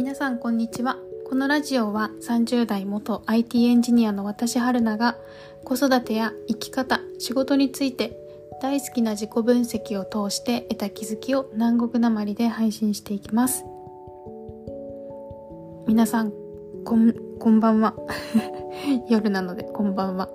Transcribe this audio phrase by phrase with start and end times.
[0.00, 0.96] 皆さんこんにちは。
[1.28, 5.18] このラジオは30代元 IT エンジニアの私春菜が
[5.62, 8.16] 子育てや生き方仕事について
[8.62, 13.66] 大好きな自己分析を通して得た気づきを南国なまりで配信していきます。
[15.86, 16.32] 皆さん
[16.86, 17.94] こんこんばんは。
[19.10, 20.30] 夜なのでこんばんは。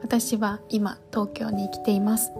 [0.00, 2.30] 私は今東京に来ています。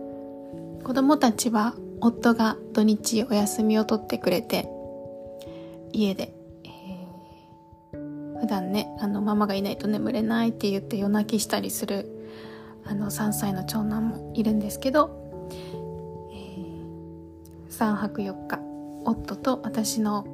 [0.84, 4.75] 子供たちは夫が土日お休みを取ってくれて
[5.92, 12.12] 家で、えー、普段ねあのママがいないと眠れないって言って夜泣きしたりする
[12.84, 15.10] あの3歳の長男もいるんですけど、
[16.32, 18.60] えー、3泊4日
[19.04, 20.26] 夫と私の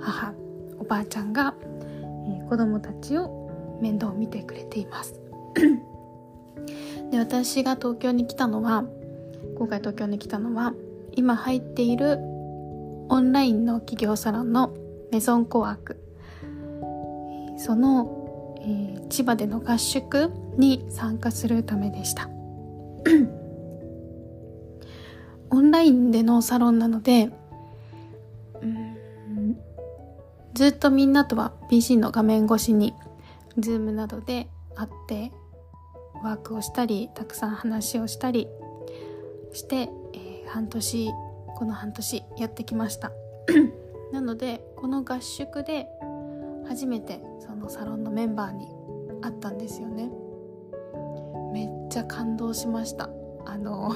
[0.00, 0.34] 母
[0.78, 5.20] おばあちゃんが、えー、子供たちを面倒を見てくれています。
[7.10, 8.84] で私が東京に来たのは
[9.56, 10.74] 今回東京に来たのは
[11.12, 12.18] 今入っている
[13.08, 14.74] オンラインの企業サロンの
[15.12, 16.02] メゾンコワーク。
[17.58, 22.28] その、えー、千葉での合宿に参加するためでした。
[25.50, 27.30] オンラインでのサロンなので
[30.56, 32.94] ずっとみんなとは PC の画面越しに
[33.58, 35.30] Zoom などで会って
[36.24, 38.48] ワークをしたりたくさん話をしたり
[39.52, 41.12] して、えー、半年
[41.56, 43.12] この半年やってきました。
[44.12, 45.88] なのでこの合宿で
[46.68, 48.68] 初めてそのサロンのメンバーに
[49.22, 50.10] 会ったんですよね。
[51.54, 53.08] めっちゃ感動しました。
[53.46, 53.90] あの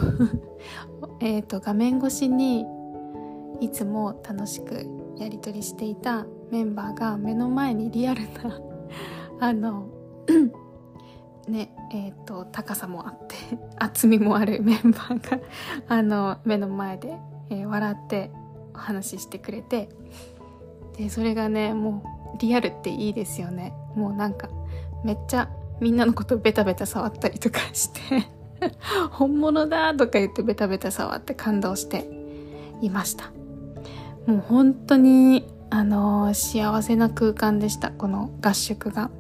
[1.21, 2.65] えっと画面越しに
[3.61, 4.87] いつも楽しく
[5.19, 8.61] やり取りしていたメンバーが目の前にリアルな
[9.49, 9.87] あの
[11.47, 13.37] ねえっ、ー、と高さもあって
[13.79, 15.41] 厚みもあるメンバーが
[15.89, 17.19] あの目の前で、
[17.51, 18.31] えー、笑って
[18.75, 19.89] お話ししてくれて
[20.97, 22.03] でそれがねも
[22.35, 23.75] うリアルっていいですよね。
[23.95, 24.49] もうなんか
[25.05, 28.01] めっちゃみんなのことベタベタ触ったりとかして
[29.11, 32.09] 本物だとか言ってベタベタ触って感動して
[32.81, 33.33] いました。
[34.27, 39.11] もう本当にあのー、幸せな空間でしたこの合宿が。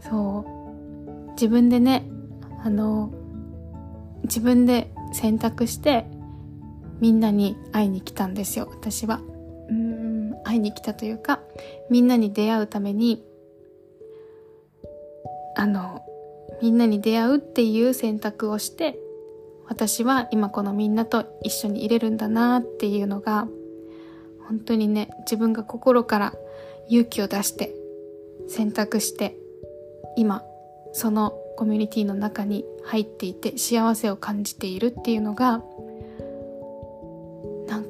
[0.00, 1.30] そう。
[1.32, 2.10] 自分でね
[2.64, 3.10] あの
[4.24, 6.06] 自分で選択して
[7.00, 9.20] みんなに会いに来たんですよ私は。
[9.70, 11.40] うん会いに来たというか
[11.90, 13.22] みんなに出会うために
[15.56, 16.02] あの
[16.62, 18.98] みんなに出会うっていう選択をして
[19.66, 23.46] 私は今このみんなと一緒にいれるんだなっていうのが
[24.46, 26.34] 本当にね自分が心から
[26.88, 27.74] 勇気を出して
[28.48, 29.36] 選択して
[30.16, 30.42] 今
[30.92, 35.62] そのコミュニティの中に入っていて幸せを感じているっていうのが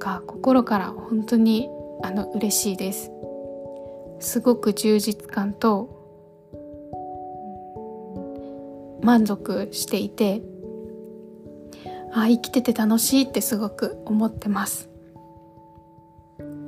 [0.09, 1.69] か心から本当に
[2.03, 3.11] あの嬉しいです。
[4.21, 5.97] すごく充実感と
[9.03, 10.43] 満足していて
[12.13, 14.89] あ生きてて楽しいってすごく思ってます。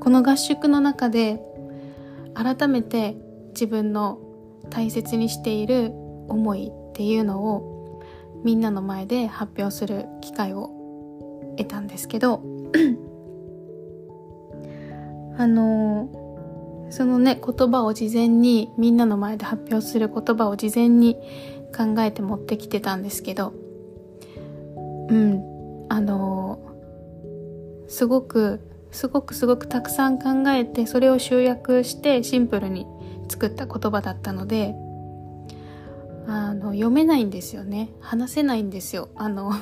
[0.01, 1.41] この合宿の中で
[2.34, 3.17] 改めて
[3.51, 4.19] 自分の
[4.71, 5.93] 大切にしている
[6.28, 8.03] 思いっていうのを
[8.45, 12.43] みんなの前で発表する機会を得たんですけど
[15.41, 21.17] あのそのね言葉を事前にみんなの前で発表する言葉を事前に
[21.75, 23.55] 考えて持ってきてたんですけど
[24.77, 26.59] うんあの
[27.89, 32.87] すごくすごくすごくたくさん考えてそれを集約してシンプルに
[33.31, 34.75] 作った言葉だったので
[36.27, 37.89] あの読めないんですよね。
[38.01, 39.09] 話せないんですよ。
[39.17, 39.53] あの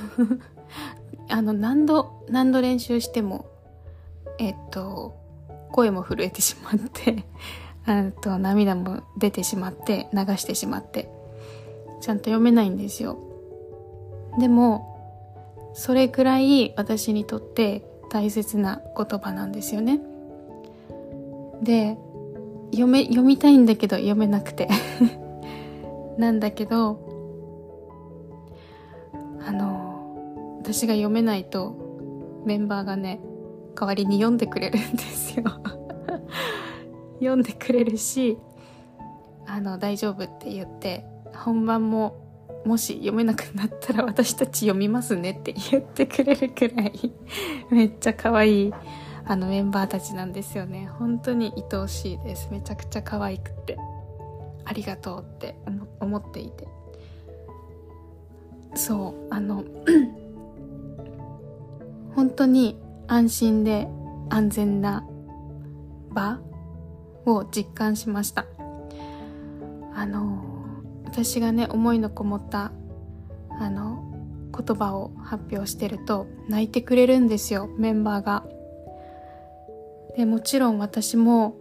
[1.31, 3.47] あの何度何度練習しても
[4.39, 5.28] えっと
[5.78, 7.25] 声も震えてしまって
[7.87, 11.09] あと涙も出てしまって流してしまって
[12.00, 13.16] ちゃんと読めないんですよ。
[14.41, 20.01] でもそれくらい私にとって大切な言葉なんですよね。
[21.63, 21.97] で
[22.72, 24.69] 読め読みたいんだけど読めなくて。
[26.19, 26.98] なんだけど
[29.47, 31.77] あの私が読めないと
[32.45, 33.21] メンバーがね
[33.78, 35.45] 代わりに読んでくれるんですよ。
[37.21, 38.39] 読んでくれるし
[39.47, 41.04] あの大丈夫って言って
[41.34, 42.16] 本番も
[42.65, 46.92] もし読めなくなったら私たち読みますねって言ってくれるくらい
[47.71, 48.75] めっちゃ可愛い
[49.25, 50.89] あのメンバーたちなんですよね。
[50.98, 52.48] 本当に愛おしいです。
[52.51, 53.78] めちゃくちゃ可愛くて
[54.65, 55.54] ありがとうって
[56.01, 56.66] 思っていて。
[58.75, 59.65] そうあの
[62.15, 62.77] 本当に
[63.09, 63.89] 安心で
[64.31, 65.05] 安全な
[66.10, 66.41] 場
[67.25, 68.47] を実感しました
[69.95, 70.45] あの
[71.05, 72.71] 私がね思いのこもった
[73.59, 74.05] あの
[74.57, 78.45] 言葉を発表してると泣いてくれるんですよメンバーが。
[80.16, 81.57] でもちろん私も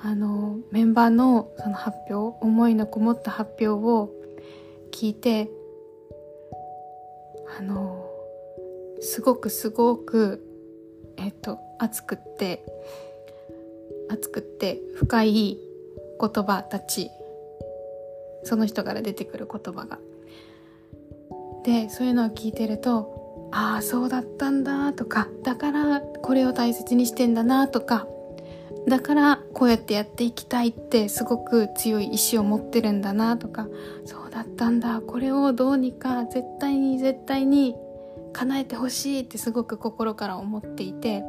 [0.00, 4.10] あのメンバーのその発表思いのこもった発表を
[4.92, 5.50] 聞いて
[7.58, 8.08] あの
[9.00, 10.47] すごくすごく
[11.18, 12.64] えっと熱くって
[14.08, 15.58] 熱くって深い
[16.20, 17.10] 言葉たち
[18.44, 19.98] その人から出てくる言葉が。
[21.64, 28.06] でそういうのを聞いてるとああそうだったんだとかだからこれを大切にしてんだなとか
[28.86, 33.68] だからこうやってやっていきたいってすごく強い意志を持ってるんだなとか
[34.04, 37.74] そうだったんだこれをどうにか絶対に絶対に
[38.38, 41.24] 叶えてほしいってすごく心から思っていて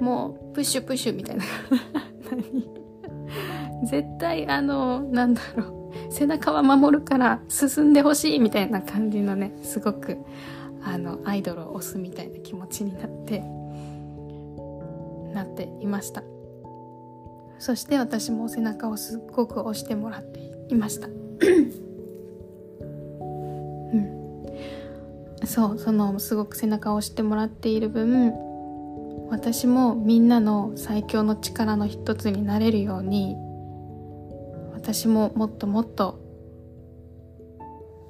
[0.00, 1.44] もうプッシュプッシュみたいな。
[2.30, 2.68] 何？
[3.86, 6.12] 絶対あのなんだろう。
[6.12, 10.18] 背中は守るから進んでほしいみたいな感じのねすごく
[10.82, 13.40] あのアイドルを推すみたいな気持ちになって
[15.34, 16.22] なっていました。
[17.58, 21.08] そして私も背中をすっごく押してもらっていました。
[25.50, 28.32] そうそのすごく背中を押してもらっている分
[29.30, 33.34] 私もみんなの最強の力の一つになれるように
[34.72, 36.20] 私ももっともっと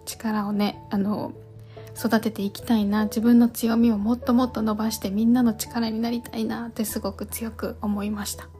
[0.04, 1.32] 力をねあの
[1.96, 8.50] 育てていきたいな自分の強みをもっともっと伸ばしてみんなの力になりたいなってすごく強く思いました。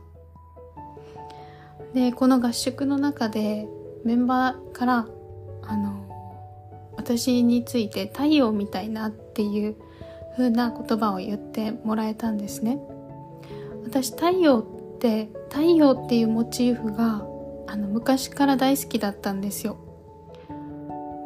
[1.92, 3.68] でこの合宿の中で
[4.04, 5.06] メンバーから
[5.64, 6.09] あの
[6.96, 9.76] 私について太陽みたいなっていう
[10.36, 12.78] 風な言葉を言ってもらえたんですね。
[13.84, 17.26] 私太陽って太陽っていうモチーフが
[17.66, 19.76] あの昔から大好きだったんですよ。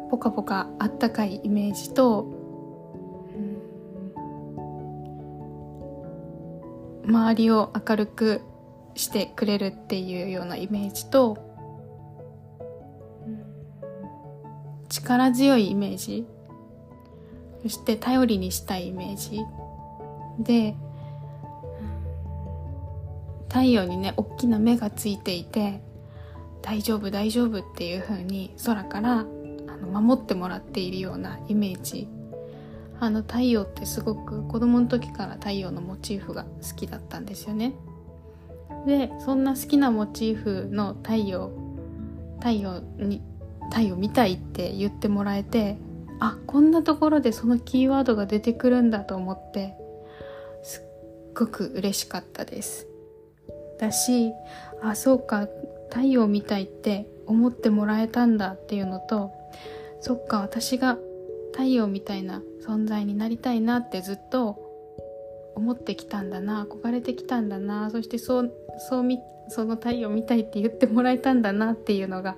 [0.09, 2.27] ポカポカあったかいイメージと、
[7.05, 8.41] うん、周りを明るく
[8.95, 11.54] してくれるっていうようなイメージと、
[14.89, 16.25] 力強いイメージ。
[17.63, 19.41] そして頼りにしたいイメージ。
[20.39, 20.75] で、
[23.49, 25.81] 太陽にね大きな目がついていて
[26.61, 29.23] 大丈夫大丈夫っていう風に空からあ
[29.77, 32.09] の守ってもらっているようなイメージ。
[32.99, 37.73] あの太陽ってすごく子供の時から太陽のモチーフが好きだったんですよね。
[38.85, 41.51] でそんな好きなモチーフの太陽
[42.39, 43.21] 太陽に
[43.69, 45.77] 太陽見たいって言ってもらえて
[46.19, 49.75] あこんなところでそのキーワードが出てくるんだと思って
[50.63, 50.83] すっ
[51.33, 52.87] ごく嬉しかったです。
[53.79, 54.31] だし
[54.81, 55.47] あそうか
[55.89, 59.31] 太陽みたいって思ってもらえたんだっていうのと
[60.01, 60.97] そっか私が
[61.51, 64.57] 太陽みたいな存在になりたいなってずっと
[65.55, 68.51] 思ってきたんだな憧れてきたんだなそしてそう
[68.89, 72.35] そうみその太陽みたいって言ってもらえたんだなっていうのが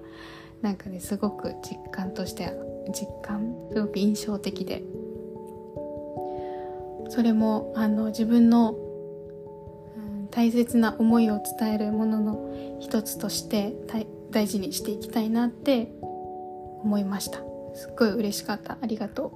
[0.62, 2.51] なんかねすごく実感として
[2.94, 3.54] 実感？
[3.71, 4.84] すごく印象的で。
[7.10, 8.75] それもあの自分の
[10.29, 13.74] 大切な思いを伝えるものの一つとして
[14.29, 15.89] 大事にしていきたいなって
[16.84, 17.39] 思いました。
[17.74, 18.77] すっごい嬉しかった。
[18.81, 19.31] ありがと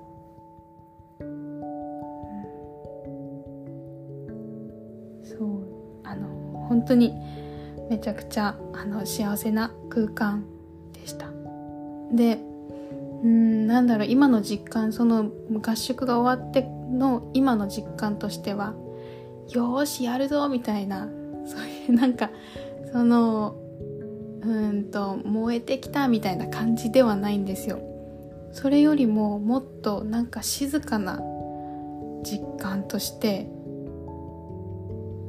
[1.22, 1.62] う、うん、
[5.24, 5.64] そう。
[6.04, 6.28] あの
[6.68, 7.14] 本当に
[7.90, 10.46] めちゃくちゃあの幸せな空間
[11.02, 11.28] でした。
[12.14, 12.40] で
[13.24, 15.32] うんなんだろう今の実感その
[15.62, 18.74] 合宿が終わっての今の実感としては
[19.50, 21.08] よしやるぞみたいな
[21.46, 22.30] そういうなんか
[22.92, 23.56] その
[24.42, 27.80] うんと燃えてきたみたいな感じではないんですよ。
[28.54, 31.22] それよりももっとなんか静かな
[32.24, 33.48] 実感として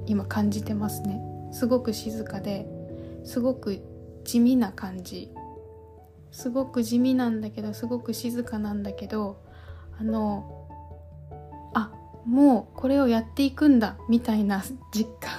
[0.07, 1.21] 今感じてますね。
[1.53, 2.67] すごく静かで
[3.25, 3.81] すごく
[4.25, 5.31] 地味な感じ。
[6.33, 9.37] すごく地味なんだけどすごく静かなんだけど
[10.01, 10.67] あの
[11.75, 11.93] あ
[12.27, 14.63] もうこれをやっていくんだみたいな
[14.93, 15.33] 実感。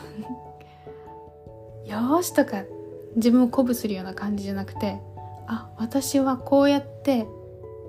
[1.86, 2.64] よしとか
[3.16, 5.02] 自分を鼓舞するような感じじゃなくて
[5.48, 7.28] あ私はこうやって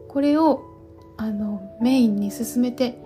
[0.09, 0.63] これを
[1.17, 2.99] あのメインに進めて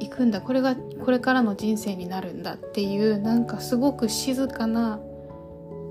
[0.00, 0.40] いくんだ。
[0.40, 4.98] これがこれからの人生になるんだっていうなんかすごく静かな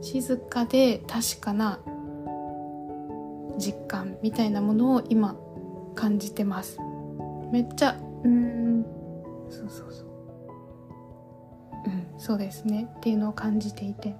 [0.02, 1.80] 静かで確かな
[3.58, 5.36] 実感みたいなものを今
[5.96, 6.80] 感じてます。
[7.52, 8.86] めっちゃうん
[9.50, 10.08] そうそうそう。
[11.86, 12.90] うんそうですね。
[12.98, 14.16] っていうのを感じていて。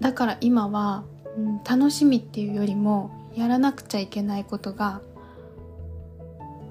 [0.00, 1.04] だから今は、
[1.36, 5.00] うん、楽しみっていうよりもやらなくちゃいけないことが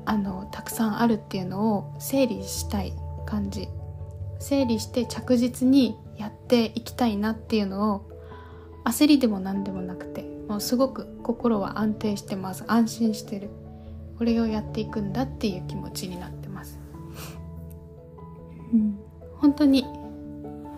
[0.05, 2.93] あのたくさんあるっていうのを整理したい
[3.25, 3.67] 感じ。
[4.39, 8.09] 整理して着実にやっていきたいなっていうのを
[8.83, 12.63] 焦りでも何でもなくてもうすごく心は安定してます。
[12.67, 13.49] 安心してる。
[14.17, 16.79] これをやっていくんだっていう気持ちになってます、
[18.71, 18.97] うん、
[19.35, 19.85] 本当に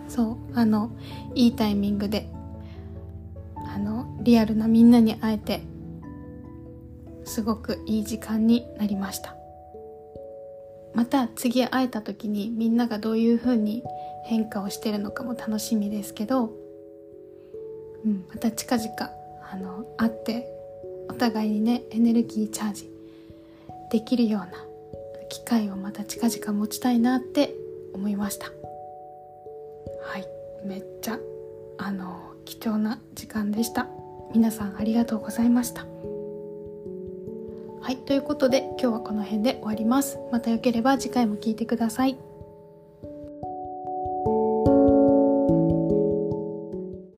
[0.08, 0.90] そうあの
[1.34, 2.28] いいタイミングで
[3.54, 5.62] あのリアルなみんなに会えて
[7.24, 9.36] すごくいい時間になりました。
[10.94, 13.82] また次会えた時にみんながどういう風に
[14.24, 16.50] 変化をしてるのかも楽しみですけど、
[18.04, 18.88] うん、また近々
[19.50, 20.46] あの会って
[21.08, 22.90] お互いにねエネルギーチャージ
[23.90, 24.48] できるような
[25.28, 27.54] 機会をまた近々持ちたいなって
[27.92, 28.46] 思いました。
[30.02, 30.26] はい。
[30.64, 31.18] めっちゃ
[31.78, 33.88] あの貴重な時間でした。
[34.34, 35.86] 皆さんありがとうございました。
[37.80, 40.18] はい、ということで今日はこの辺で終わります。
[40.32, 42.16] またよければ次回も聴いてください。